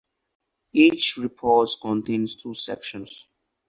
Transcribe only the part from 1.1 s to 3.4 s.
report contains two sections.